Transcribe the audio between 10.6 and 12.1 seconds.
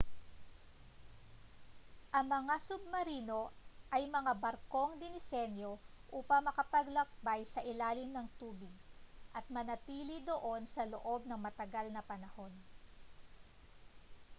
sa loob ng matagal na